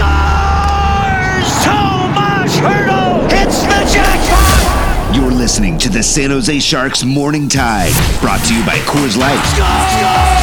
[0.00, 1.48] Scores!
[1.64, 5.14] Tomas Hertl hits the jackpot!
[5.14, 9.40] You're listening to the San Jose Sharks Morning Tide, brought to you by Coors Light.
[9.52, 10.40] Scores!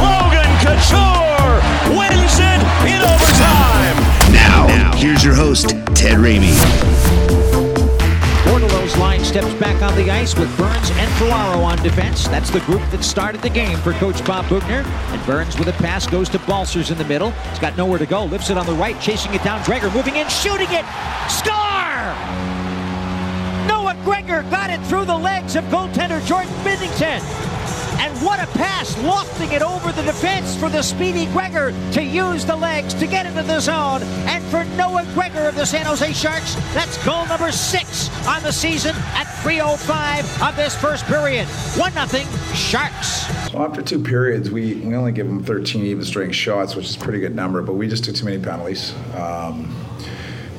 [0.00, 1.60] Logan Couture
[1.96, 3.96] wins it in overtime!
[4.32, 7.15] Now, here's your host, Ted Ramey.
[9.36, 12.26] Steps back on the ice with Burns and Ferraro on defense.
[12.26, 14.82] That's the group that started the game for Coach Bob Boughner.
[14.82, 17.32] And Burns with a pass goes to Balcers in the middle.
[17.50, 18.24] He's got nowhere to go.
[18.24, 19.62] Lifts it on the right, chasing it down.
[19.64, 20.86] Gregor moving in, shooting it.
[21.28, 21.52] Score!
[23.68, 27.45] Noah Gregor got it through the legs of goaltender Jordan Binnington.
[27.98, 32.44] And what a pass, lofting it over the defense for the speedy Gregor to use
[32.44, 34.02] the legs to get into the zone.
[34.26, 38.52] And for Noah Gregor of the San Jose Sharks, that's goal number six on the
[38.52, 41.46] season at 3.05 of this first period.
[41.46, 42.24] 1 0
[42.54, 43.52] Sharks.
[43.52, 46.96] Well, after two periods, we, we only give them 13 even strength shots, which is
[46.96, 48.94] a pretty good number, but we just took too many penalties.
[49.14, 49.74] Um,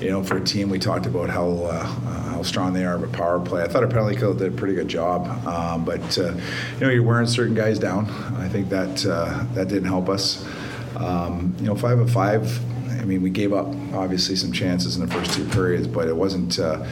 [0.07, 3.11] you know, for a team, we talked about how uh, how strong they are with
[3.11, 3.61] power play.
[3.61, 6.31] I thought our penalty kill did a pretty good job, um, but uh,
[6.75, 8.05] you know, you're wearing certain guys down.
[8.37, 10.47] I think that uh, that didn't help us.
[10.95, 12.57] Um, you know, five of five.
[13.01, 16.15] I mean, we gave up obviously some chances in the first two periods, but it
[16.15, 16.57] wasn't.
[16.57, 16.87] Uh,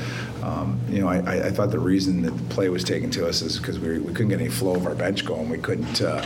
[0.46, 3.42] um, you know, I, I, thought the reason that the play was taken to us
[3.42, 5.50] is because we, we couldn't get any flow of our bench going.
[5.50, 6.24] We couldn't uh,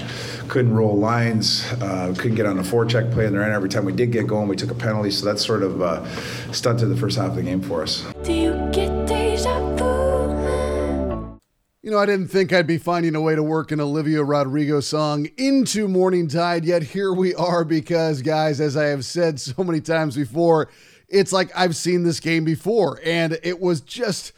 [0.49, 3.53] couldn't roll lines, uh, couldn't get on the forecheck play in the end.
[3.53, 5.11] Every time we did get going, we took a penalty.
[5.11, 6.05] So that sort of uh,
[6.51, 8.05] stunted the first half of the game for us.
[8.23, 9.89] Do you get deja vu?
[11.81, 14.81] You know, I didn't think I'd be finding a way to work an Olivia Rodrigo
[14.81, 19.63] song into Morning Tide, yet here we are because, guys, as I have said so
[19.63, 20.69] many times before,
[21.09, 24.33] it's like I've seen this game before, and it was just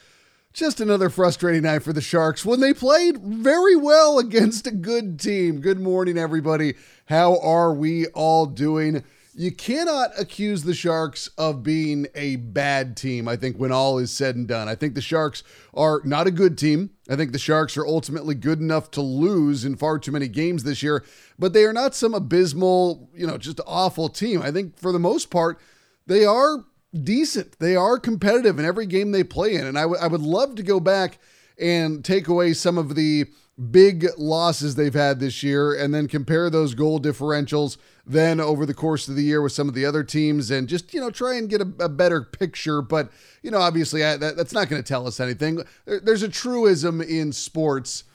[0.53, 5.17] just another frustrating night for the Sharks when they played very well against a good
[5.17, 5.61] team.
[5.61, 6.73] Good morning, everybody.
[7.05, 9.03] How are we all doing?
[9.33, 14.11] You cannot accuse the Sharks of being a bad team, I think, when all is
[14.11, 14.67] said and done.
[14.67, 15.41] I think the Sharks
[15.73, 16.89] are not a good team.
[17.09, 20.63] I think the Sharks are ultimately good enough to lose in far too many games
[20.63, 21.05] this year,
[21.39, 24.41] but they are not some abysmal, you know, just awful team.
[24.41, 25.61] I think for the most part,
[26.07, 27.59] they are decent.
[27.59, 29.65] They are competitive in every game they play in.
[29.65, 31.19] And I, w- I would love to go back
[31.59, 33.25] and take away some of the
[33.69, 38.73] big losses they've had this year and then compare those goal differentials then over the
[38.73, 41.35] course of the year with some of the other teams and just, you know, try
[41.35, 42.81] and get a, a better picture.
[42.81, 43.11] But,
[43.43, 45.61] you know, obviously I, that, that's not going to tell us anything.
[45.85, 48.05] There, there's a truism in sports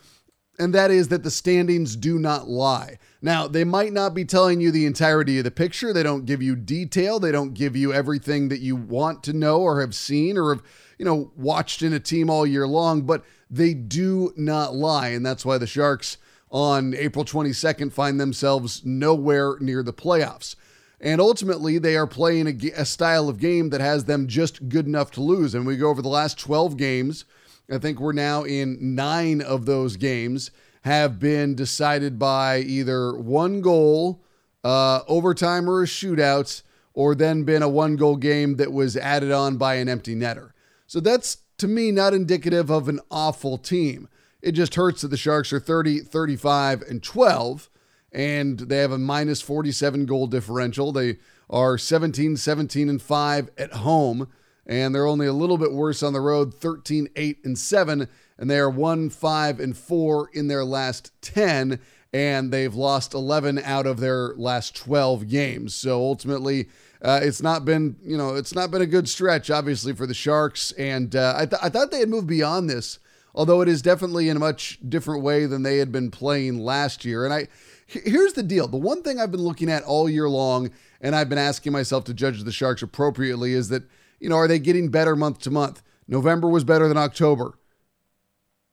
[0.59, 2.99] and that is that the standings do not lie.
[3.21, 5.93] Now, they might not be telling you the entirety of the picture.
[5.93, 7.19] They don't give you detail.
[7.19, 10.62] They don't give you everything that you want to know or have seen or have,
[10.99, 15.09] you know, watched in a team all year long, but they do not lie.
[15.09, 16.19] And that's why the Sharks
[16.50, 20.56] on April 22nd find themselves nowhere near the playoffs.
[21.00, 24.87] And ultimately, they are playing a, a style of game that has them just good
[24.87, 25.55] enough to lose.
[25.55, 27.27] And we go over the last 12 games
[27.71, 30.50] I think we're now in nine of those games
[30.82, 34.22] have been decided by either one goal,
[34.62, 36.62] uh, overtime, or a shootout,
[36.94, 40.53] or then been a one goal game that was added on by an empty netter.
[40.87, 44.09] So that's to me not indicative of an awful team.
[44.41, 47.69] It just hurts that the Sharks are 30, 35, and 12,
[48.12, 50.93] and they have a minus 47 goal differential.
[50.93, 51.16] They
[51.50, 54.28] are 17, 17, and 5 at home
[54.66, 58.50] and they're only a little bit worse on the road 13 8 and 7 and
[58.50, 61.81] they are 1 5 and 4 in their last 10
[62.12, 65.74] and they've lost 11 out of their last 12 games.
[65.74, 66.68] So ultimately
[67.03, 70.15] uh, it's not been you know it's not been a good stretch obviously for the
[70.15, 70.72] sharks.
[70.72, 72.98] And uh, I, th- I thought they had moved beyond this
[73.36, 77.04] although it is definitely in a much different way than they had been playing last
[77.04, 77.24] year.
[77.24, 77.47] And i
[77.86, 78.66] here's the deal.
[78.66, 80.71] The one thing i've been looking at all year long
[81.01, 83.84] and i've been asking myself to judge the sharks appropriately is that
[84.21, 85.83] you know, are they getting better month to month?
[86.09, 87.59] November was better than October.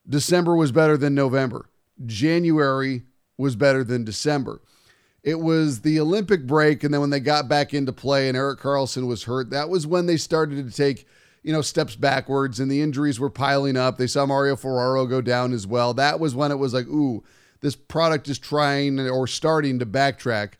[0.07, 1.69] December was better than November.
[2.05, 3.03] January
[3.37, 4.61] was better than December.
[5.23, 8.59] It was the Olympic break, and then when they got back into play and Erik
[8.59, 11.07] Karlsson was hurt, that was when they started to take,
[11.43, 13.97] you know, steps backwards and the injuries were piling up.
[13.97, 15.93] They saw Mario Ferraro go down as well.
[15.93, 17.23] That was when it was like, ooh,
[17.61, 20.53] this product is trying or starting to backtrack.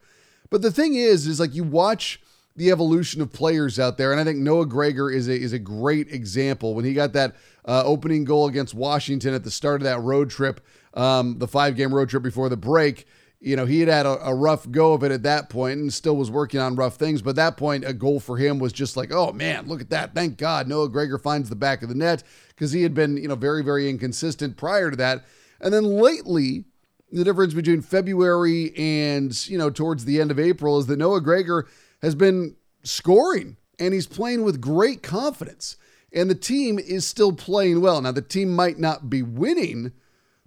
[0.49, 2.21] But the thing is, is like you watch
[2.55, 5.59] the evolution of players out there, and I think Noah Gregor is a is a
[5.59, 6.75] great example.
[6.75, 7.35] When he got that
[7.65, 10.61] uh, opening goal against Washington at the start of that road trip,
[10.93, 13.07] um, the five game road trip before the break,
[13.43, 15.93] you know, he had had a, a, rough go of it at that point and
[15.93, 17.21] still was working on rough things.
[17.21, 19.89] But at that point, a goal for him was just like, oh man, look at
[19.89, 20.15] that.
[20.15, 23.27] Thank God Noah Gregor finds the back of the net because he had been, you
[23.27, 25.25] know, very, very inconsistent prior to that.
[25.59, 26.65] And then lately,
[27.11, 31.21] the difference between February and, you know, towards the end of April is that Noah
[31.21, 31.67] Gregor
[32.03, 35.77] has been scoring and he's playing with great confidence.
[36.13, 37.99] And the team is still playing well.
[37.99, 39.93] Now, the team might not be winning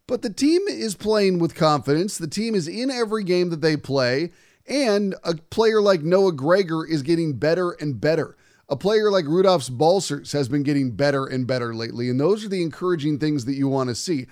[0.07, 2.17] but the team is playing with confidence.
[2.17, 4.33] The team is in every game that they play.
[4.69, 8.37] And a player like Noah Gregor is getting better and better.
[8.69, 12.11] A player like Rudolfs Balcers has been getting better and better lately.
[12.11, 14.27] And those are the encouraging things that you want to see.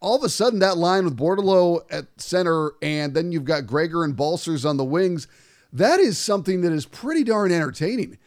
[0.00, 4.02] All of a sudden, that line with Bordeleau at center, and then you've got Gregor
[4.02, 5.28] and Balcers on the wings,
[5.78, 8.18] that is something that is pretty darn entertaining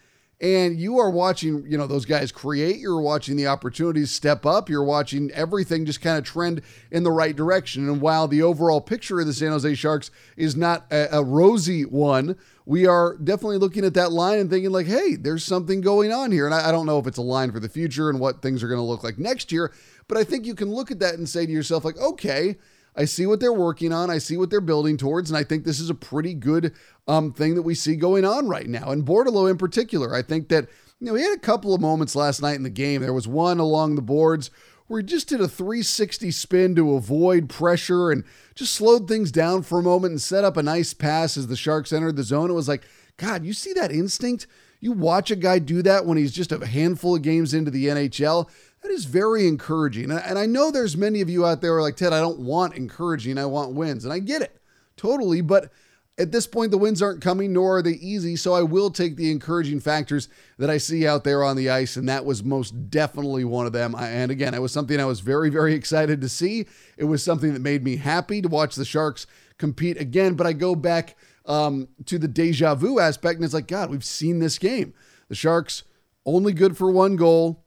[0.41, 4.69] and you are watching, you know, those guys create, you're watching the opportunities step up,
[4.69, 6.61] you're watching everything just kind of trend
[6.91, 7.89] in the right direction.
[7.89, 11.83] And while the overall picture of the San Jose Sharks is not a, a rosy
[11.83, 16.13] one, we are definitely looking at that line and thinking, like, hey, there's something going
[16.13, 16.45] on here.
[16.45, 18.63] And I, I don't know if it's a line for the future and what things
[18.63, 19.73] are going to look like next year,
[20.07, 22.57] but I think you can look at that and say to yourself, like, okay,
[22.99, 24.09] I see what they're working on.
[24.09, 25.31] I see what they're building towards.
[25.31, 26.73] And I think this is a pretty good
[27.07, 28.91] um, thing that we see going on right now.
[28.91, 30.67] And Bordeleau in particular, I think that,
[30.99, 33.01] you know, he had a couple of moments last night in the game.
[33.01, 34.51] There was one along the boards
[34.87, 39.61] where he just did a 360 spin to avoid pressure and just slowed things down
[39.61, 42.49] for a moment and set up a nice pass as the Sharks entered the zone.
[42.49, 42.83] It was like,
[43.15, 44.45] God, you see that instinct?
[44.81, 47.87] You watch a guy do that when he's just a handful of games into the
[47.87, 48.49] NHL.
[48.81, 50.09] That is very encouraging.
[50.11, 53.37] And I know there's many of you out there like, Ted, I don't want encouraging.
[53.37, 54.05] I want wins.
[54.05, 54.61] And I get it
[54.95, 55.41] totally.
[55.41, 55.71] But
[56.17, 58.35] at this point, the wins aren't coming, nor are they easy.
[58.35, 61.97] So I will take the encouraging factors that I see out there on the ice.
[61.97, 63.95] And that was most definitely one of them.
[63.95, 66.65] And again, it was something I was very, very excited to see.
[66.97, 69.27] It was something that made me happy to watch the Sharks
[69.57, 70.35] compete again.
[70.35, 74.05] But I go back um, to the deja vu aspect, and it's like, God, we've
[74.05, 74.93] seen this game.
[75.27, 75.83] The Sharks
[76.25, 77.65] only good for one goal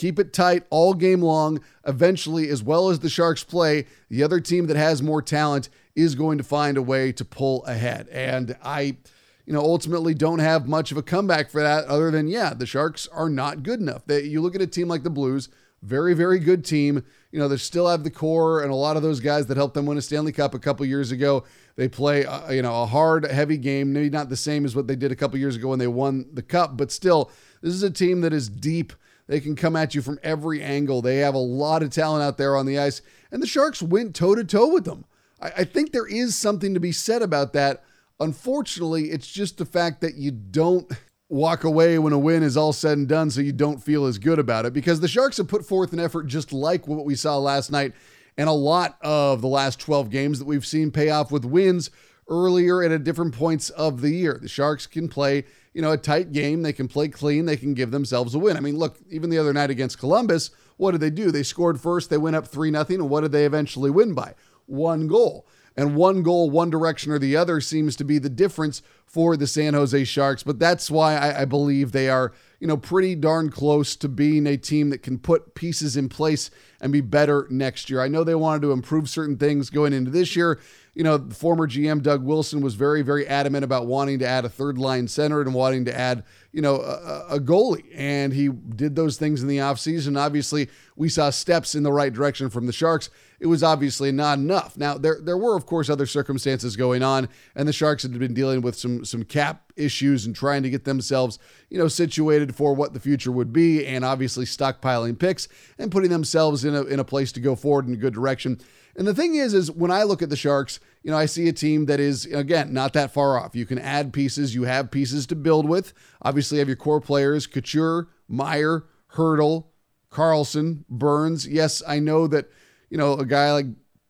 [0.00, 1.60] Keep it tight all game long.
[1.86, 6.14] Eventually, as well as the Sharks play, the other team that has more talent is
[6.14, 8.08] going to find a way to pull ahead.
[8.08, 8.96] And I,
[9.44, 12.64] you know, ultimately don't have much of a comeback for that other than, yeah, the
[12.64, 14.06] Sharks are not good enough.
[14.06, 15.50] They, you look at a team like the Blues,
[15.82, 17.04] very, very good team.
[17.30, 19.74] You know, they still have the core and a lot of those guys that helped
[19.74, 21.44] them win a Stanley Cup a couple years ago.
[21.76, 23.92] They play, uh, you know, a hard, heavy game.
[23.92, 26.24] Maybe not the same as what they did a couple years ago when they won
[26.32, 27.30] the Cup, but still,
[27.60, 28.94] this is a team that is deep
[29.30, 31.00] they can come at you from every angle.
[31.00, 33.00] They have a lot of talent out there on the ice,
[33.30, 35.04] and the Sharks went toe to toe with them.
[35.40, 37.84] I, I think there is something to be said about that.
[38.18, 40.90] Unfortunately, it's just the fact that you don't
[41.28, 44.18] walk away when a win is all said and done so you don't feel as
[44.18, 47.14] good about it because the Sharks have put forth an effort just like what we
[47.14, 47.92] saw last night
[48.36, 51.88] and a lot of the last 12 games that we've seen pay off with wins
[52.28, 54.40] earlier and at different points of the year.
[54.42, 56.62] The Sharks can play you know, a tight game.
[56.62, 57.46] They can play clean.
[57.46, 58.56] They can give themselves a win.
[58.56, 61.30] I mean, look, even the other night against Columbus, what did they do?
[61.30, 62.10] They scored first.
[62.10, 64.34] They went up 3 nothing, and what did they eventually win by?
[64.66, 65.46] One goal.
[65.76, 69.46] And one goal, one direction or the other, seems to be the difference for the
[69.46, 70.42] San Jose Sharks.
[70.42, 74.46] But that's why I, I believe they are, you know, pretty darn close to being
[74.46, 76.50] a team that can put pieces in place
[76.80, 78.00] and be better next year.
[78.00, 80.60] I know they wanted to improve certain things going into this year
[80.94, 84.48] you know, former GM Doug Wilson was very, very adamant about wanting to add a
[84.48, 87.84] third line center and wanting to add, you know, a, a goalie.
[87.94, 90.18] And he did those things in the offseason.
[90.18, 93.08] Obviously, we saw steps in the right direction from the Sharks.
[93.38, 94.76] It was obviously not enough.
[94.76, 98.34] Now, there there were, of course, other circumstances going on, and the Sharks had been
[98.34, 101.38] dealing with some some cap issues and trying to get themselves,
[101.70, 106.10] you know, situated for what the future would be, and obviously stockpiling picks and putting
[106.10, 108.60] themselves in a in a place to go forward in a good direction.
[108.96, 111.48] And the thing is, is when I look at the Sharks, you know, I see
[111.48, 113.56] a team that is, again, not that far off.
[113.56, 115.92] You can add pieces, you have pieces to build with.
[116.22, 119.66] Obviously, you have your core players Couture, Meier, Hertl,
[120.10, 121.46] Karlsson, Burns.
[121.46, 122.50] Yes, I know that,
[122.90, 123.66] you know, a guy like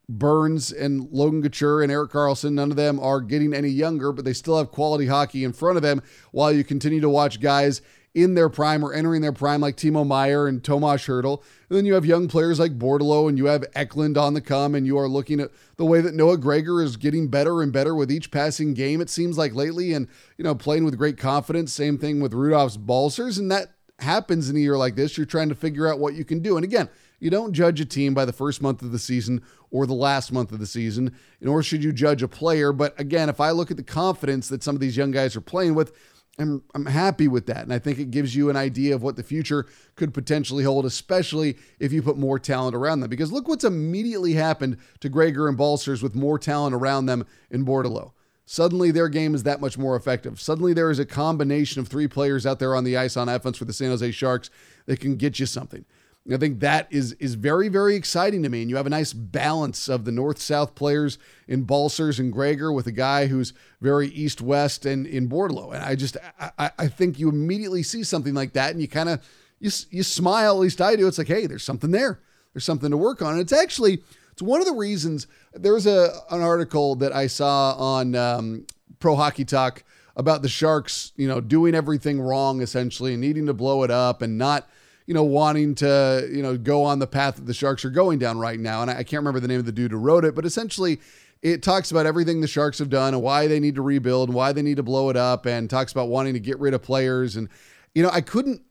[0.09, 4.25] Burns and Logan Couture and Erik Karlsson, none of them are getting any younger, but
[4.25, 7.81] they still have quality hockey in front of them while you continue to watch guys
[8.13, 11.41] in their prime or entering their prime like Timo Meier and Tomas Hertl.
[11.69, 14.75] And then you have young players like Bordeleau and you have Eklund on the come,
[14.75, 17.95] and you are looking at the way that Noah Gregor is getting better and better
[17.95, 21.71] with each passing game, it seems like lately, and you know, playing with great confidence.
[21.71, 25.15] Same thing with Rudolfs Balcers, and that happens in a year like this.
[25.15, 26.57] You're trying to figure out what you can do.
[26.57, 26.89] And again,
[27.21, 30.33] You don't judge a team by the first month of the season or the last
[30.33, 32.73] month of the season, nor should you judge a player.
[32.73, 35.41] But again, if I look at the confidence that some of these young guys are
[35.41, 35.93] playing with,
[36.39, 37.63] I'm, I'm happy with that.
[37.63, 40.85] And I think it gives you an idea of what the future could potentially hold,
[40.85, 43.09] especially if you put more talent around them.
[43.09, 47.65] Because look what's immediately happened to Gregor and Balcers with more talent around them in
[47.65, 48.13] Bordeleau.
[48.45, 50.41] Suddenly, their game is that much more effective.
[50.41, 53.57] Suddenly, there is a combination of three players out there on the ice on offense
[53.57, 54.49] for the San Jose Sharks
[54.87, 55.85] that can get you something.
[56.31, 59.11] I think that is is very very exciting to me, and you have a nice
[59.11, 64.09] balance of the north south players in Balcers and Gregor with a guy who's very
[64.09, 68.35] east west and in Bordeleau, and I just I, I think you immediately see something
[68.35, 69.27] like that, and you kind of
[69.59, 70.55] you you smile.
[70.55, 71.07] At least I do.
[71.07, 72.19] It's like hey, there's something there.
[72.53, 73.33] There's something to work on.
[73.33, 75.27] And it's actually it's one of the reasons.
[75.53, 78.65] There's a an article that I saw on um,
[78.99, 79.83] Pro Hockey Talk
[80.15, 84.21] about the Sharks, you know, doing everything wrong essentially and needing to blow it up
[84.21, 84.67] and not
[85.05, 88.19] you know, wanting to, you know, go on the path that the Sharks are going
[88.19, 88.81] down right now.
[88.81, 90.99] And I, can't remember the name of the dude who wrote it, but essentially
[91.41, 94.35] it talks about everything the Sharks have done and why they need to rebuild and
[94.35, 96.81] why they need to blow it up and talks about wanting to get rid of
[96.81, 97.35] players.
[97.35, 97.49] And,
[97.95, 98.61] you know, I couldn't,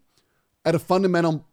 [0.65, 1.47] at a fundamental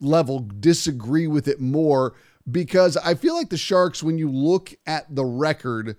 [0.00, 2.14] level, disagree with it more
[2.50, 5.96] because I feel like the Sharks, when you look at the record,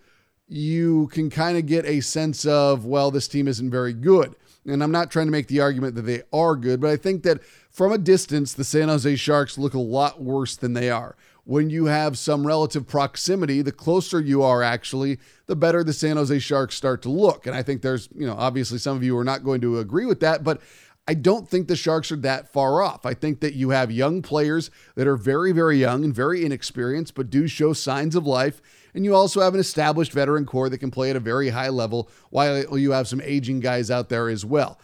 [0.48, 4.36] you can kind of get a sense of, well, this team isn't very good.
[4.66, 7.24] And I'm not trying to make the argument that they are good, but I think
[7.24, 7.42] that
[7.74, 11.18] from a distance, the San Jose Sharks look a lot worse than they are.
[11.44, 16.16] When you have some relative proximity, the closer you are actually, the better the San
[16.16, 17.46] Jose Sharks start to look.
[17.46, 20.06] And I think there's, you know, obviously some of you are not going to agree
[20.06, 20.62] with that, but
[21.06, 23.06] I don't think the Sharks are that far off.
[23.06, 27.14] I think that you have young players that are very, very young and very inexperienced,
[27.14, 28.62] but do show signs of life.
[28.94, 31.70] And you also have an established veteran core that can play at a very high
[31.70, 34.80] level, while you have some aging guys out there as well.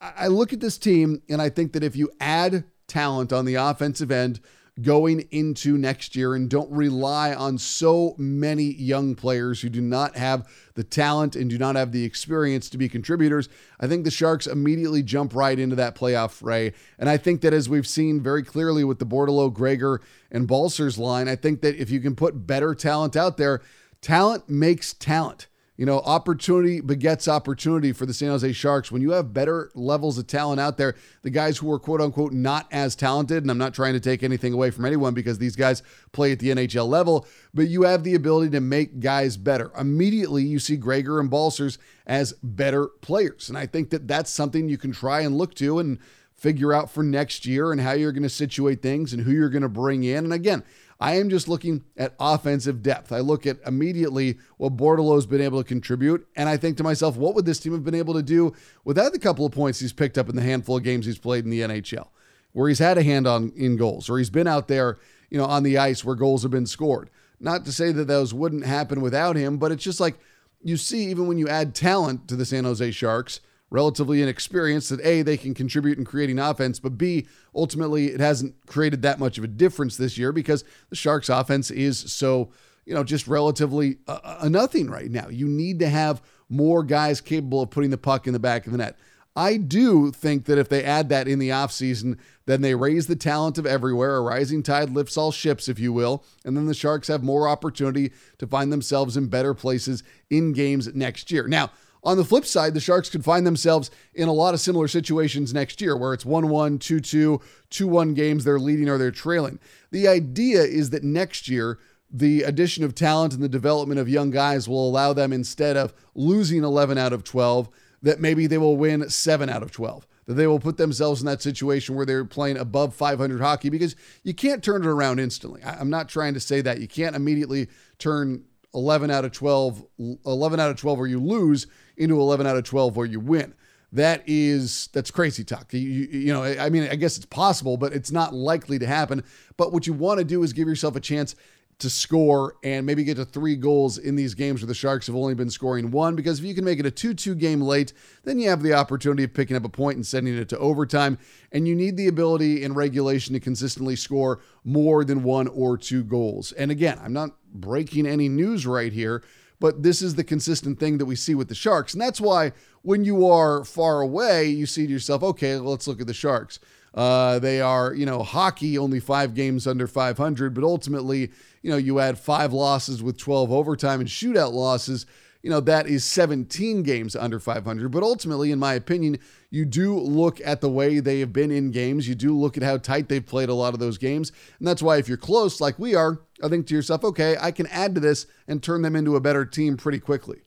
[0.00, 3.54] I look at this team and I think that if you add talent on the
[3.54, 4.40] offensive end
[4.82, 10.16] going into next year and don't rely on so many young players who do not
[10.16, 13.48] have the talent and do not have the experience to be contributors,
[13.80, 16.74] I think the Sharks immediately jump right into that playoff fray.
[16.98, 20.98] And I think that as we've seen very clearly with the Bordeleau, Gregor, and Balcers
[20.98, 23.62] line, I think that if you can put better talent out there,
[24.02, 25.46] talent makes talent
[25.76, 28.90] you know, opportunity begets opportunity for the San Jose Sharks.
[28.90, 32.32] When you have better levels of talent out there, the guys who are quote unquote
[32.32, 35.56] not as talented, and I'm not trying to take anything away from anyone because these
[35.56, 39.70] guys play at the NHL level, but you have the ability to make guys better.
[39.78, 43.48] Immediately, you see Gregor and Balcers as better players.
[43.48, 45.98] And I think that that's something you can try and look to and
[46.36, 49.48] figure out for next year and how you're going to situate things and who you're
[49.48, 50.24] going to bring in.
[50.24, 50.62] And again,
[50.98, 53.12] I am just looking at offensive depth.
[53.12, 57.16] I look at immediately what Bordeleau's been able to contribute, and I think to myself,
[57.16, 59.92] what would this team have been able to do without the couple of points he's
[59.92, 62.08] picked up in the handful of games he's played in the NHL,
[62.52, 64.96] where he's had a hand on in goals, or he's been out there,
[65.30, 67.10] you know, on the ice where goals have been scored.
[67.38, 70.18] Not to say that those wouldn't happen without him, but it's just like
[70.62, 75.00] you see, even when you add talent to the San Jose Sharks, relatively inexperienced that
[75.00, 79.38] A, they can contribute in creating offense, but B, ultimately it hasn't created that much
[79.38, 82.50] of a difference this year because the Sharks offense is so,
[82.84, 85.28] you know, just relatively a, a nothing right now.
[85.28, 88.72] You need to have more guys capable of putting the puck in the back of
[88.72, 88.96] the net.
[89.34, 93.16] I do think that if they add that in the offseason, then they raise the
[93.16, 94.16] talent of everywhere.
[94.16, 96.24] A rising tide lifts all ships, if you will.
[96.46, 100.92] And then the Sharks have more opportunity to find themselves in better places in games
[100.94, 101.46] next year.
[101.46, 101.70] Now,
[102.06, 105.52] on the flip side, the Sharks could find themselves in a lot of similar situations
[105.52, 109.10] next year where it's 1 1, 2 2, 2 1 games, they're leading or they're
[109.10, 109.58] trailing.
[109.90, 114.30] The idea is that next year, the addition of talent and the development of young
[114.30, 117.68] guys will allow them, instead of losing 11 out of 12,
[118.02, 121.26] that maybe they will win 7 out of 12 that they will put themselves in
[121.26, 123.94] that situation where they're playing above 500 hockey because
[124.24, 125.62] you can't turn it around instantly.
[125.64, 126.80] I'm not trying to say that.
[126.80, 128.44] You can't immediately turn
[128.74, 129.84] 11 out of 12,
[130.26, 133.54] 11 out of 12 where you lose into 11 out of 12 where you win.
[133.92, 135.72] That is that's crazy talk.
[135.72, 139.22] You, you, know, I mean, I guess it's possible, but it's not likely to happen.
[139.56, 141.36] But what you want to do is give yourself a chance
[141.78, 145.16] to score and maybe get to three goals in these games where the Sharks have
[145.16, 146.16] only been scoring one.
[146.16, 147.92] Because if you can make it a 2 2 game late,
[148.24, 151.18] then you have the opportunity of picking up a point and sending it to overtime.
[151.52, 156.02] And you need the ability in regulation to consistently score more than one or two
[156.02, 156.52] goals.
[156.52, 159.22] And again, I'm not breaking any news right here,
[159.58, 161.92] but this is the consistent thing that we see with the Sharks.
[161.92, 166.00] And that's why when you are far away, you see to yourself, okay, let's look
[166.00, 166.58] at the Sharks.
[166.94, 171.30] Uh, they are, you know, hockey only five games under 500, but ultimately,
[171.62, 175.04] you know, you add five losses with 12 overtime and shootout losses.
[175.46, 177.92] You know, that is 17 games under 500.
[177.92, 181.70] But ultimately, in my opinion, you do look at the way they have been in
[181.70, 182.08] games.
[182.08, 184.32] You do look at how tight they've played a lot of those games.
[184.58, 187.52] And that's why if you're close, like we are, I think to yourself, okay, I
[187.52, 190.38] can add to this and turn them into a better team pretty quickly.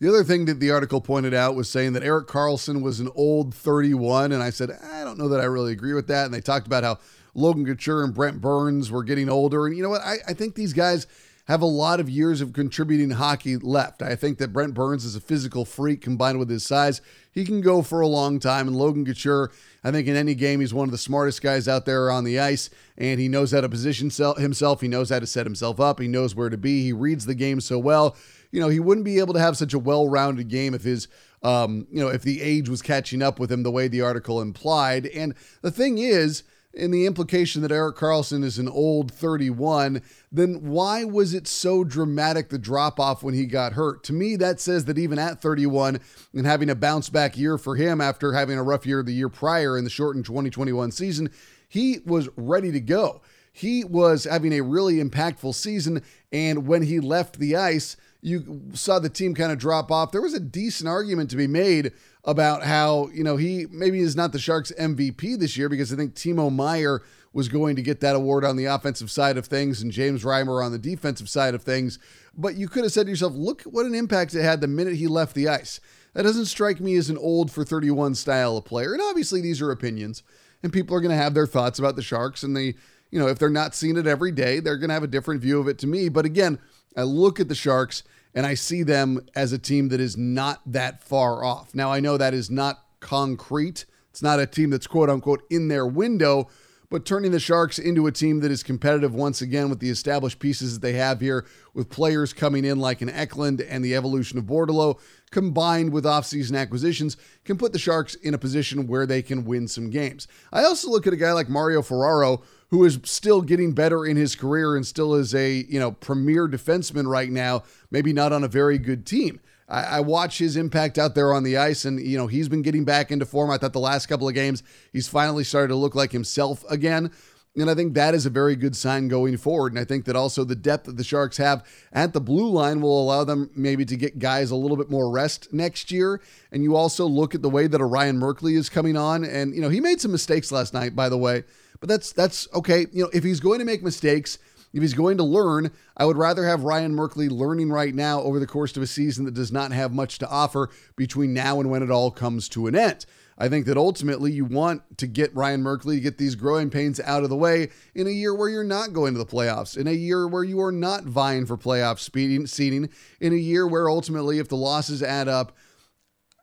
[0.00, 3.10] The other thing that the article pointed out was saying that Erik Karlsson was an
[3.14, 4.32] old 31.
[4.32, 6.24] And I said, I don't know that I really agree with that.
[6.24, 7.00] And they talked about how
[7.34, 9.66] Logan Couture and Brent Burns were getting older.
[9.66, 10.00] And you know what?
[10.00, 11.06] I, I think these guys
[11.46, 14.00] have a lot of years of contributing hockey left.
[14.00, 17.00] I think that Brent Burns is a physical freak combined with his size.
[17.32, 18.68] He can go for a long time.
[18.68, 19.50] And Logan Couture,
[19.82, 22.38] I think in any game, he's one of the smartest guys out there on the
[22.38, 24.80] ice, and he knows how to position himself.
[24.80, 26.00] He knows how to set himself up.
[26.00, 26.82] He knows where to be.
[26.82, 28.16] He reads the game so well.
[28.52, 31.08] You know, he wouldn't be able to have such a well-rounded game if his
[31.42, 34.40] um, you know, if the age was catching up with him the way the article
[34.40, 35.06] implied.
[35.06, 36.44] And the thing is,
[36.74, 41.84] in the implication that Erik Karlsson is an old 31, then why was it so
[41.84, 44.02] dramatic the drop off when he got hurt?
[44.04, 46.00] To me, that says that even at 31
[46.32, 49.28] and having a bounce back year for him after having a rough year the year
[49.28, 51.30] prior in the shortened 2021 season,
[51.68, 53.20] he was ready to go.
[53.52, 56.02] He was having a really impactful season,
[56.32, 60.12] and when he left the ice, you saw the team kind of drop off.
[60.12, 61.92] There was a decent argument to be made
[62.24, 65.96] about how, you know, he maybe is not the Sharks MVP this year because I
[65.96, 67.02] think Timo Meier
[67.32, 70.64] was going to get that award on the offensive side of things and James Reimer
[70.64, 71.98] on the defensive side of things.
[72.36, 74.96] But you could have said to yourself, look what an impact it had the minute
[74.96, 75.80] he left the ice.
[76.14, 78.92] That doesn't strike me as an old for 31 style of player.
[78.92, 80.22] And obviously, these are opinions,
[80.62, 82.42] and people are going to have their thoughts about the Sharks.
[82.42, 82.74] And they,
[83.10, 85.40] you know, if they're not seeing it every day, they're going to have a different
[85.40, 86.10] view of it to me.
[86.10, 86.58] But again,
[86.96, 88.02] I look at the Sharks
[88.34, 91.74] and I see them as a team that is not that far off.
[91.74, 93.84] Now, I know that is not concrete.
[94.10, 96.48] It's not a team that's quote unquote in their window,
[96.92, 100.38] but turning the Sharks into a team that is competitive once again with the established
[100.38, 104.36] pieces that they have here, with players coming in like an Eklund and the evolution
[104.36, 109.22] of Bordeleau, combined with offseason acquisitions, can put the Sharks in a position where they
[109.22, 110.28] can win some games.
[110.52, 114.18] I also look at a guy like Mario Ferraro, who is still getting better in
[114.18, 118.44] his career and still is a you know premier defenseman right now, maybe not on
[118.44, 119.40] a very good team.
[119.72, 122.62] I, I watch his impact out there on the ice, and you know he's been
[122.62, 123.50] getting back into form.
[123.50, 127.10] I thought the last couple of games he's finally started to look like himself again.
[127.54, 129.72] And I think that is a very good sign going forward.
[129.72, 132.80] And I think that also the depth that the Sharks have at the blue line
[132.80, 136.22] will allow them maybe to get guys a little bit more rest next year.
[136.50, 139.22] And you also look at the way that Ryan Merkley is coming on.
[139.22, 141.44] And, you know, he made some mistakes last night, by the way.
[141.78, 142.86] But that's that's okay.
[142.90, 144.38] You know, if he's going to make mistakes,
[144.72, 148.38] if he's going to learn, I would rather have Ryan Merkley learning right now over
[148.38, 151.70] the course of a season that does not have much to offer between now and
[151.70, 153.04] when it all comes to an end.
[153.38, 157.00] I think that ultimately you want to get Ryan Merkley to get these growing pains
[157.00, 159.86] out of the way in a year where you're not going to the playoffs, in
[159.86, 163.88] a year where you are not vying for playoff speeding, seeding, in a year where
[163.88, 165.56] ultimately, if the losses add up,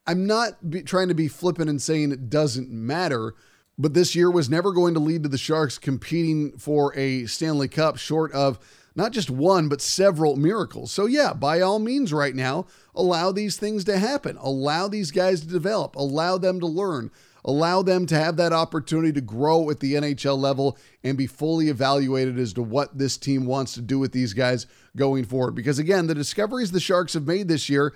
[0.08, 3.36] I'm not be, trying to be flippant and saying it doesn't matter,
[3.80, 7.70] but this year was never going to lead to the Sharks competing for a Stanley
[7.70, 8.60] Cup short of
[8.94, 10.92] not just one, but several miracles.
[10.92, 14.36] So, yeah, by all means, right now, allow these things to happen.
[14.42, 15.96] Allow these guys to develop.
[15.96, 17.10] Allow them to learn.
[17.46, 21.70] Allow them to have that opportunity to grow at the NHL level and be fully
[21.70, 25.56] evaluated as to what this team wants to do with these guys going forward.
[25.56, 27.94] Because, again, the discoveries the Sharks have made this year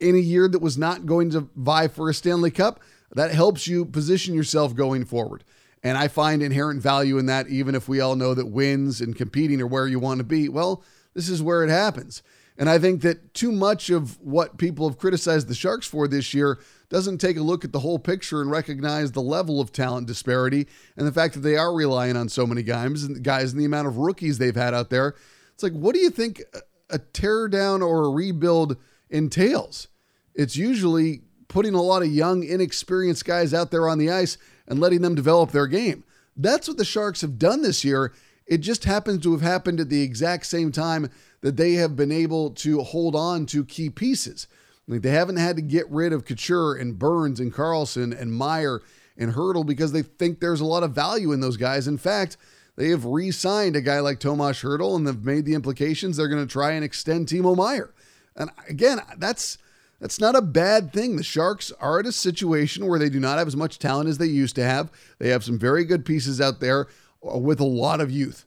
[0.00, 2.80] in a year that was not going to vie for a Stanley Cup
[3.16, 5.44] that helps you position yourself going forward.
[5.82, 9.16] And I find inherent value in that, even if we all know that wins and
[9.16, 10.48] competing are where you want to be.
[10.48, 12.22] Well, this is where it happens.
[12.56, 16.34] And I think that too much of what people have criticized the Sharks for this
[16.34, 20.06] year doesn't take a look at the whole picture and recognize the level of talent
[20.06, 23.60] disparity and the fact that they are relying on so many guys and guys and
[23.60, 25.14] the amount of rookies they've had out there.
[25.54, 26.42] It's like, what do you think
[26.90, 28.76] a tear down or a rebuild
[29.08, 29.88] entails?
[30.34, 34.80] It's usually putting a lot of young, inexperienced guys out there on the ice and
[34.80, 36.02] letting them develop their game.
[36.36, 38.12] That's what the Sharks have done this year.
[38.46, 41.10] It just happens to have happened at the exact same time
[41.42, 44.48] that they have been able to hold on to key pieces.
[44.88, 48.80] Like they haven't had to get rid of Couture and Burns and Karlsson and Meier
[49.16, 51.86] and Hertl because they think there's a lot of value in those guys.
[51.86, 52.36] In fact,
[52.76, 56.46] they have re-signed a guy like Tomas Hertl and they've made the implications they're going
[56.46, 57.92] to try and extend Timo Meier.
[58.34, 59.58] And again, that's
[60.02, 61.14] that's not a bad thing.
[61.14, 64.18] The Sharks are at a situation where they do not have as much talent as
[64.18, 64.90] they used to have.
[65.20, 66.88] They have some very good pieces out there
[67.24, 68.44] uh, with a lot of youth.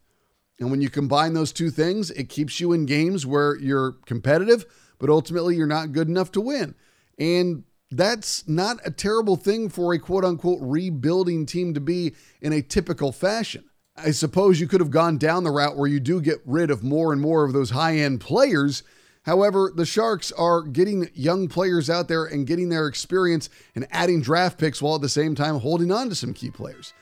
[0.59, 4.65] And when you combine those two things, it keeps you in games where you're competitive,
[4.99, 6.75] but ultimately you're not good enough to win.
[7.17, 12.51] And that's not a terrible thing for a quote unquote rebuilding team to be in
[12.51, 13.63] a typical fashion.
[13.95, 16.83] I suppose you could have gone down the route where you do get rid of
[16.83, 18.83] more and more of those high end players
[19.25, 24.21] However, the Sharks are getting young players out there and getting their experience and adding
[24.21, 26.93] draft picks while at the same time holding on to some key players.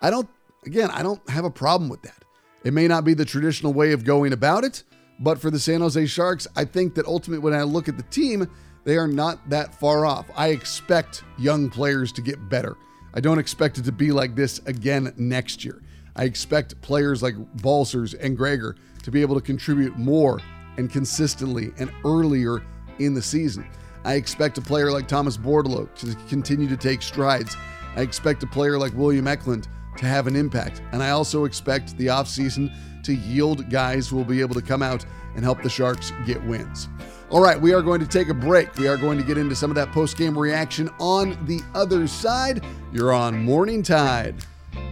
[0.00, 0.28] I don't,
[0.64, 2.24] again, I don't have a problem with that.
[2.64, 4.84] It may not be the traditional way of going about it,
[5.20, 8.02] but for the San Jose Sharks, I think that ultimately when I look at the
[8.04, 8.50] team,
[8.84, 10.26] they are not that far off.
[10.34, 12.76] I expect young players to get better.
[13.12, 15.82] I don't expect it to be like this again next year.
[16.16, 20.40] I expect players like Balcers and Gregor to be able to contribute more
[20.78, 22.62] and consistently and earlier
[22.98, 23.66] in the season.
[24.04, 27.56] I expect a player like Thomas Bordeleau to continue to take strides.
[27.96, 30.82] I expect a player like William Eklund to have an impact.
[30.92, 34.82] And I also expect the offseason to yield guys who will be able to come
[34.82, 36.88] out and help the Sharks get wins.
[37.30, 38.72] All right, we are going to take a break.
[38.76, 42.06] We are going to get into some of that post game reaction on the other
[42.06, 42.64] side.
[42.92, 44.36] You're on Morning Tide.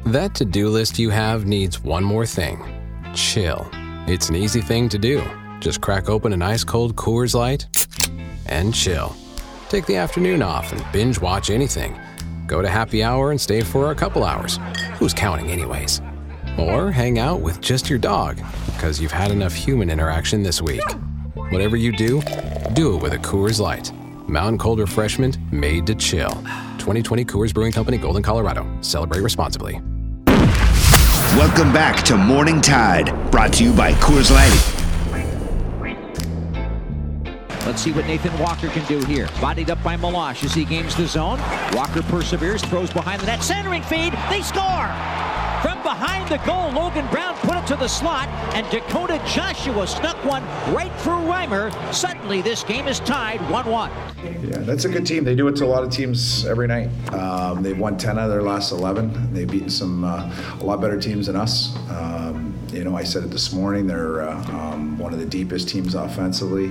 [0.07, 2.63] That to do list you have needs one more thing
[3.15, 3.69] chill.
[4.09, 5.23] It's an easy thing to do.
[5.61, 7.67] Just crack open an ice cold Coors Light
[8.47, 9.15] and chill.
[9.69, 11.99] Take the afternoon off and binge watch anything.
[12.47, 14.59] Go to happy hour and stay for a couple hours.
[14.99, 16.01] Who's counting, anyways?
[16.59, 18.37] Or hang out with just your dog
[18.67, 20.85] because you've had enough human interaction this week.
[21.51, 22.21] Whatever you do,
[22.75, 23.93] do it with a Coors Light.
[24.29, 26.31] Mountain Cold Refreshment made to chill.
[26.79, 28.67] 2020 Coors Brewing Company, Golden, Colorado.
[28.83, 29.81] Celebrate responsibly.
[31.37, 34.74] Welcome back to Morning Tide, brought to you by Coors Light.
[37.75, 39.29] Let's see what Nathan Walker can do here.
[39.41, 41.41] Bodied up by Meloche as he gains the zone.
[41.73, 44.13] Walker perseveres, throws behind the net, centering feed.
[44.31, 44.87] They score!
[45.61, 50.25] From behind the goal, Logan Brown put it to the slot, and Dakota Joshua snuck
[50.25, 51.73] one right through Reimer.
[51.93, 53.91] Suddenly, this game is tied 1 1.
[54.23, 55.25] Yeah, that's a good team.
[55.25, 56.91] They do it to a lot of teams every night.
[57.13, 59.35] Um, they've won 10 out of their last 11.
[59.35, 61.77] They've beaten some uh, a lot better teams than us.
[61.91, 63.89] Um, you know, I said it this morning.
[63.89, 66.71] They're uh, um, one of the deepest teams offensively.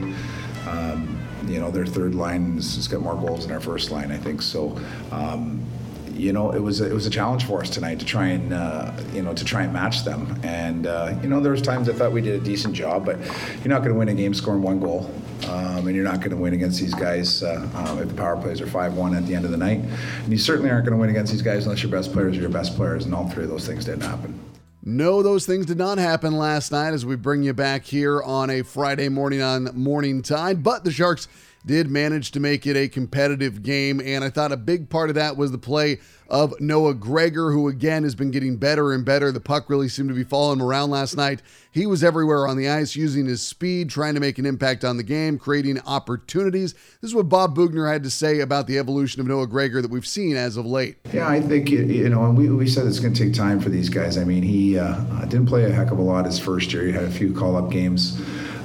[0.67, 4.17] Um, you know, their third line has, got more goals than our first line, I
[4.17, 4.41] think.
[4.41, 4.79] So,
[5.11, 5.65] um,
[6.13, 8.53] you know, it was a, it was a challenge for us tonight to try and
[8.53, 10.39] uh, you know to try and match them.
[10.43, 13.17] And uh, you know, there was times I thought we did a decent job, but
[13.17, 15.11] you're not going to win a game scoring one goal,
[15.47, 18.37] um, and you're not going to win against these guys uh, um, if the power
[18.39, 19.79] plays are five one at the end of the night.
[19.79, 22.41] And you certainly aren't going to win against these guys unless your best players are
[22.41, 24.39] your best players, and all three of those things didn't happen.
[24.85, 28.49] No, those things did not happen last night as we bring you back here on
[28.49, 31.29] a Friday morning on Morning Tide, but the Sharks
[31.65, 34.01] did manage to make it a competitive game.
[34.01, 35.99] And I thought a big part of that was the play
[36.33, 39.31] of Noah Gregor, who again has been getting better and better.
[39.31, 41.43] The puck really seemed to be following him around last night.
[41.71, 44.97] He was everywhere on the ice, using his speed, trying to make an impact on
[44.97, 46.73] the game, creating opportunities.
[46.73, 49.91] This is what Bob Boughner had to say about the evolution of Noah Gregor that
[49.91, 50.97] we've seen as of late.
[51.13, 53.69] Yeah, I think you know, and we, we said it's going to take time for
[53.69, 54.17] these guys.
[54.17, 56.87] I mean, he uh, didn't play a heck of a lot his first year.
[56.87, 58.19] He had a few call-up games.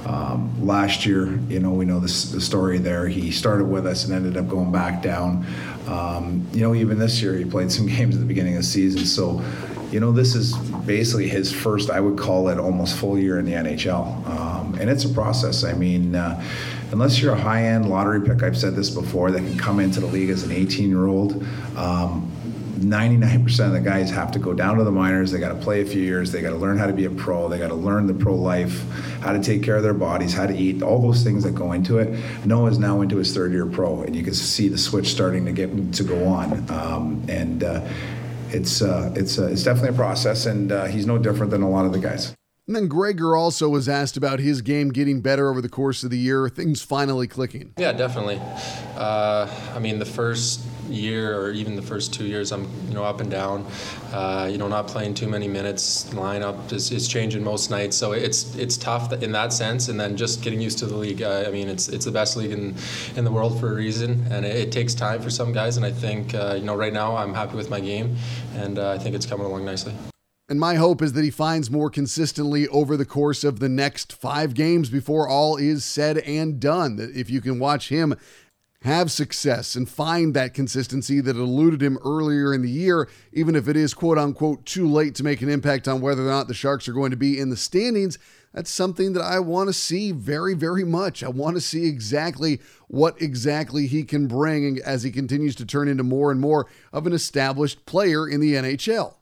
[0.05, 3.07] Um, last year, you know, we know this, the story there.
[3.07, 5.45] He started with us and ended up going back down.
[5.89, 8.67] Um, you know, even this year, he played some games at the beginning of the
[8.67, 9.05] season.
[9.05, 9.43] So,
[9.91, 13.45] you know, this is basically his first, I would call it almost full year in
[13.45, 14.27] the NHL.
[14.27, 15.63] Um, and it's a process.
[15.63, 16.43] I mean, uh,
[16.91, 19.99] unless you're a high end lottery pick, I've said this before, that can come into
[19.99, 21.43] the league as an 18 year old.
[21.75, 22.31] Um,
[22.81, 25.31] 99% of the guys have to go down to the minors.
[25.31, 26.31] They got to play a few years.
[26.31, 27.47] They got to learn how to be a pro.
[27.47, 28.83] They got to learn the pro life,
[29.21, 31.71] how to take care of their bodies, how to eat, all those things that go
[31.71, 32.17] into it.
[32.45, 35.51] Noah's now into his third year pro, and you can see the switch starting to
[35.51, 36.69] get to go on.
[36.69, 37.87] Um, and uh,
[38.51, 41.69] it's uh, it's uh, it's definitely a process, and uh, he's no different than a
[41.69, 42.33] lot of the guys.
[42.69, 46.11] And then Gregor also was asked about his game getting better over the course of
[46.11, 47.73] the year, things finally clicking.
[47.79, 48.39] Yeah, definitely.
[48.95, 53.03] Uh, I mean, the first year or even the first two years, I'm you know
[53.03, 53.65] up and down.
[54.11, 56.05] Uh, you know, not playing too many minutes.
[56.11, 59.87] Lineup is, is changing most nights, so it's it's tough in that sense.
[59.89, 61.21] And then just getting used to the league.
[61.21, 62.75] Uh, I mean, it's it's the best league in
[63.15, 65.77] in the world for a reason, and it, it takes time for some guys.
[65.77, 68.15] And I think uh, you know right now I'm happy with my game,
[68.55, 69.93] and uh, I think it's coming along nicely.
[70.49, 74.11] And my hope is that he finds more consistently over the course of the next
[74.11, 76.95] five games before all is said and done.
[76.95, 78.15] That if you can watch him
[78.83, 83.67] have success and find that consistency that eluded him earlier in the year, even if
[83.67, 86.53] it is quote unquote too late to make an impact on whether or not the
[86.53, 88.17] Sharks are going to be in the standings,
[88.53, 91.23] that's something that I want to see very, very much.
[91.23, 95.87] I want to see exactly what exactly he can bring as he continues to turn
[95.87, 99.15] into more and more of an established player in the NHL.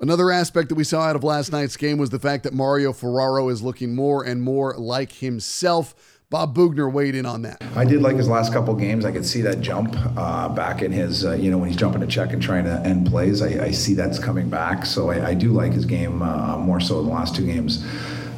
[0.00, 2.94] Another aspect that we saw out of last night's game was the fact that Mario
[2.94, 6.09] Ferraro is looking more and more like himself.
[6.30, 7.60] Bob Boughner weighed in on that.
[7.74, 9.04] I did like his last couple games.
[9.04, 12.02] I could see that jump uh, back in his, uh, you know, when he's jumping
[12.02, 13.42] to check and trying to end plays.
[13.42, 14.86] I, I see that's coming back.
[14.86, 17.84] So I, I do like his game uh, more so in the last two games.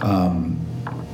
[0.00, 0.58] Um,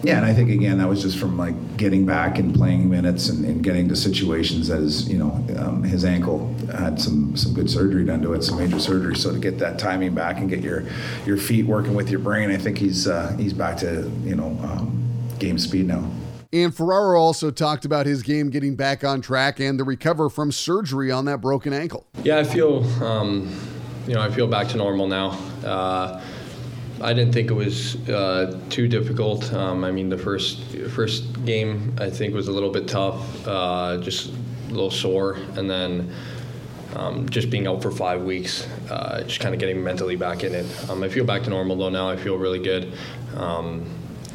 [0.04, 3.28] yeah, and I think again that was just from like getting back and playing minutes
[3.28, 7.68] and, and getting to situations as you know um, his ankle had some some good
[7.68, 9.16] surgery done to it, some major surgery.
[9.16, 10.84] So to get that timing back and get your
[11.26, 14.56] your feet working with your brain, I think he's uh, he's back to you know
[14.62, 15.02] um,
[15.40, 16.08] game speed now.
[16.52, 20.50] And Ferraro also talked about his game getting back on track and the recover from
[20.50, 22.06] surgery on that broken ankle.
[22.22, 23.54] Yeah, I feel, um,
[24.06, 25.38] you know, I feel back to normal now.
[25.62, 26.22] Uh,
[27.02, 29.52] I didn't think it was uh, too difficult.
[29.52, 30.62] Um, I mean, the first
[30.94, 35.68] first game I think was a little bit tough, uh, just a little sore, and
[35.70, 36.12] then
[36.96, 40.54] um, just being out for five weeks, uh, just kind of getting mentally back in
[40.54, 40.90] it.
[40.90, 42.08] Um, I feel back to normal though now.
[42.08, 42.92] I feel really good.
[43.37, 43.87] Um,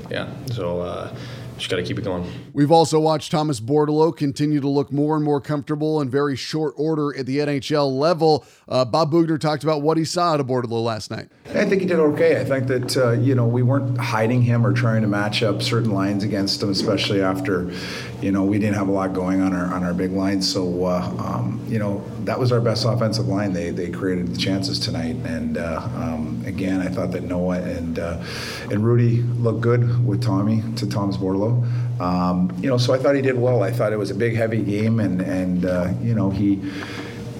[0.10, 1.16] yeah, so uh,
[1.58, 2.30] just got to keep it going.
[2.54, 6.74] We've also watched Thomas Bordeleau continue to look more and more comfortable in very short
[6.78, 8.46] order at the NHL level.
[8.68, 11.30] Uh, Bob Boughner talked about what he saw out of Bordeleau last night.
[11.48, 12.40] I think he did okay.
[12.40, 15.62] I think that uh, you know we weren't hiding him or trying to match up
[15.62, 17.72] certain lines against him, especially after
[18.22, 20.42] you know we didn't have a lot going on our on our big line.
[20.42, 23.54] So uh, um, you know that was our best offensive line.
[23.54, 28.00] They they created the chances tonight, and uh, um, again I thought that Noah and
[28.00, 28.24] uh,
[28.72, 32.02] and Rudy looked good with Tommy to Tom's Bordeleau.
[32.02, 33.64] Um, you know, so I thought he did well.
[33.64, 36.62] I thought it was a big, heavy game, and and uh, you know he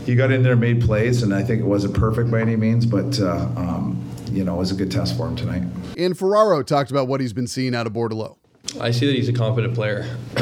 [0.06, 2.86] he got in there, made plays, and I think it wasn't perfect by any means,
[2.86, 5.64] but uh, um, you know it was a good test for him tonight.
[5.98, 8.38] And Ferraro talked about what he's been seeing out of Bordeleau.
[8.80, 10.18] I see that he's a confident player.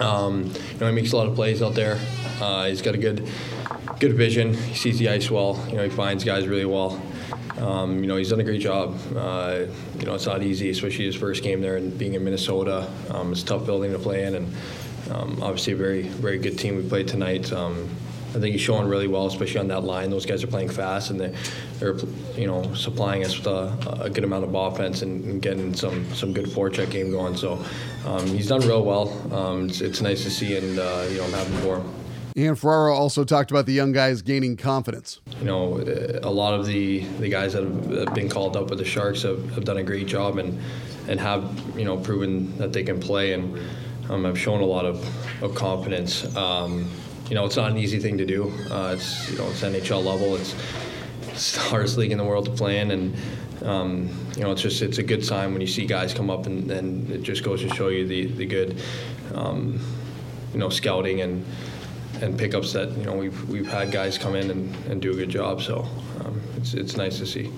[0.00, 1.98] um, you know, he makes a lot of plays out there.
[2.40, 3.28] Uh, he's got a good,
[4.00, 4.54] good vision.
[4.54, 5.62] He sees the ice well.
[5.68, 7.00] You know, he finds guys really well.
[7.62, 8.98] Um, you know, he's done a great job.
[9.16, 9.66] Uh,
[9.98, 12.90] you know, it's not easy, especially his first game there and being in Minnesota.
[13.10, 14.54] Um, it's a tough building to play in, and
[15.10, 17.52] um, obviously a very, very good team we played tonight.
[17.52, 17.88] Um,
[18.30, 20.10] I think he's showing really well, especially on that line.
[20.10, 21.34] Those guys are playing fast, and they're,
[21.78, 21.96] they're
[22.34, 26.12] you know, supplying us with a, a good amount of offense and, and, getting some
[26.14, 27.36] some good forecheck game going.
[27.36, 27.62] So
[28.06, 29.34] um, he's done real well.
[29.34, 32.01] Um, it's, it's nice to see, and uh, you know, I'm happy for him.
[32.34, 35.20] And Ferraro also talked about the young guys gaining confidence.
[35.38, 35.78] You know,
[36.22, 39.50] a lot of the, the guys that have been called up with the Sharks have,
[39.52, 40.58] have done a great job and,
[41.08, 41.44] and have,
[41.76, 43.58] you know, proven that they can play and
[44.08, 45.04] um, have shown a lot of,
[45.42, 46.34] of confidence.
[46.34, 46.90] Um,
[47.28, 48.50] you know, it's not an easy thing to do.
[48.70, 50.36] Uh, it's, you know, it's NHL level.
[50.36, 50.54] It's,
[51.28, 52.90] it's the hardest league in the world to play in.
[52.92, 53.16] And,
[53.62, 56.46] um, you know, it's just, it's a good sign when you see guys come up
[56.46, 58.80] and, and it just goes to show you the, the good,
[59.34, 59.78] um,
[60.54, 61.44] you know, scouting and,
[62.22, 65.14] and pickups that you know we've we've had guys come in and, and do a
[65.14, 65.60] good job.
[65.60, 65.86] So
[66.20, 67.52] um, it's it's nice to see.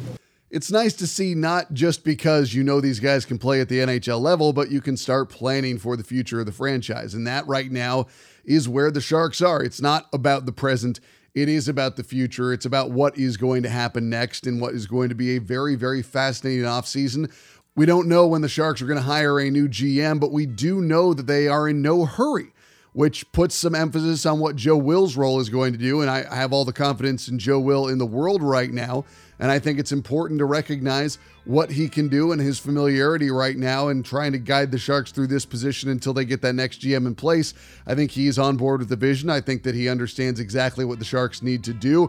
[0.51, 3.81] It's nice to see not just because you know these guys can play at the
[3.81, 7.13] NHL level, but you can start planning for the future of the franchise.
[7.13, 8.07] And that right now
[8.45, 9.63] is where the Sharks are.
[9.63, 11.01] It's not about the present.
[11.35, 12.53] It is about the future.
[12.53, 15.41] It's about what is going to happen next and what is going to be a
[15.41, 17.33] very, very fascinating offseason.
[17.75, 20.47] We don't know when the Sharks are going to hire a new GM, but we
[20.47, 22.54] do know that they are in no hurry
[22.95, 26.01] which puts some emphasis on what Joe Will's role is going to do.
[26.01, 29.05] And I have all the confidence in Joe Will in the world right now.
[29.41, 33.57] And I think it's important to recognize what he can do and his familiarity right
[33.57, 36.83] now and trying to guide the Sharks through this position until they get that next
[36.83, 37.53] GM in place.
[37.85, 39.29] I think he's on board with the vision.
[39.29, 42.09] I think that he understands exactly what the Sharks need to do.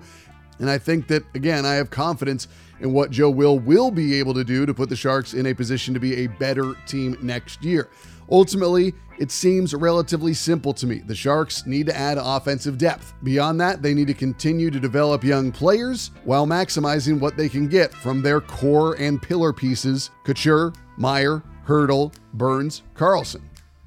[0.60, 2.48] And I think that, again, I have confidence
[2.80, 5.54] in what Joe Will will be able to do to put the Sharks in a
[5.56, 7.90] position to be a better team next year.
[8.32, 11.00] Ultimately, it seems relatively simple to me.
[11.00, 13.14] The Sharks need to add offensive depth.
[13.24, 17.68] Beyond that, they need to continue to develop young players while maximizing what they can
[17.68, 23.42] get from their core and pillar pieces Couture, Meier, Hertl, Burns, Karlsson.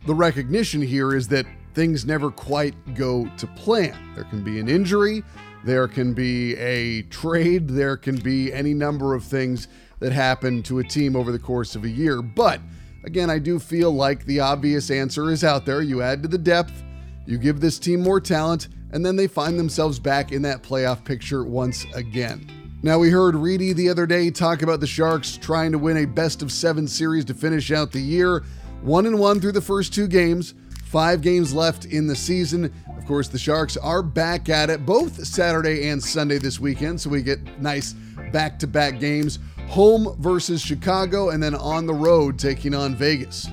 [0.06, 3.96] The recognition here is that things never quite go to plan.
[4.14, 5.22] There can be an injury,
[5.64, 9.68] there can be a trade, there can be any number of things
[10.00, 12.60] that happen to a team over the course of a year, but
[13.08, 15.80] Again, I do feel like the obvious answer is out there.
[15.80, 16.84] You add to the depth,
[17.24, 21.06] you give this team more talent, and then they find themselves back in that playoff
[21.06, 22.46] picture once again.
[22.82, 26.04] Now, we heard Reedy the other day talk about the Sharks trying to win a
[26.04, 28.44] best of seven series to finish out the year.
[28.82, 30.52] One and one through the first two games,
[30.84, 32.70] five games left in the season.
[32.98, 37.08] Of course, the Sharks are back at it both Saturday and Sunday this weekend, so
[37.08, 37.94] we get nice
[38.32, 43.48] back to back games home versus Chicago, and then on the road taking on Vegas.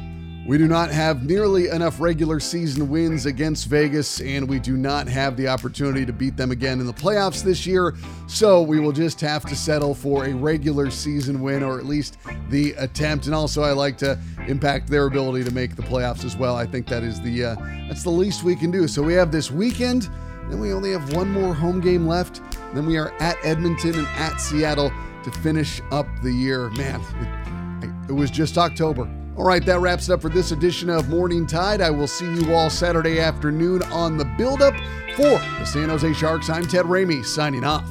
[0.48, 5.08] We do not have nearly enough regular season wins against Vegas, and we do not
[5.08, 7.96] have the opportunity to beat them again in the playoffs this year.
[8.28, 12.18] So we will just have to settle for a regular season win, or at least
[12.50, 13.26] the attempt.
[13.26, 16.56] And also, I like to impact their ability to make the playoffs as well.
[16.56, 17.56] I think that is the uh,
[17.88, 18.88] that's the least we can do.
[18.88, 20.12] So we have this weekend,
[20.50, 22.40] then we only have one more home game left.
[22.76, 24.92] Then we are at Edmonton and at Seattle
[25.24, 26.70] to finish up the year.
[26.72, 27.02] Man,
[27.82, 29.10] it, it was just October.
[29.38, 31.80] All right, that wraps it up for this edition of Morning Tide.
[31.80, 34.76] I will see you all Saturday afternoon on the build-up
[35.16, 36.50] for the San Jose Sharks.
[36.50, 37.90] I'm Ted Ramey signing off.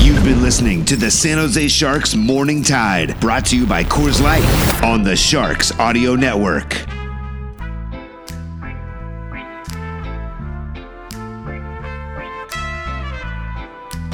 [0.00, 4.20] You've been listening to the San Jose Sharks Morning Tide, brought to you by Coors
[4.22, 4.44] Light
[4.84, 6.89] on the Sharks Audio Network.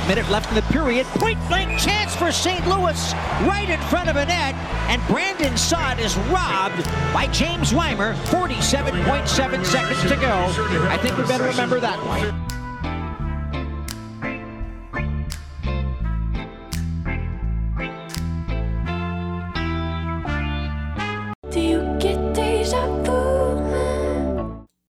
[0.09, 1.05] Minute left in the period.
[1.07, 2.65] Point blank chance for St.
[2.69, 4.55] Louis right in front of a net.
[4.89, 8.15] And Brandon Saad is robbed by James Reimer.
[8.27, 10.89] 47.7 seconds to go.
[10.89, 12.46] I think we better remember that one.